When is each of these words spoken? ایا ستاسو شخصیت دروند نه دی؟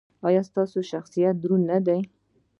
ایا 0.27 0.41
ستاسو 0.49 0.79
شخصیت 0.91 1.35
دروند 1.41 1.65
نه 1.71 1.77
دی؟ 1.85 1.99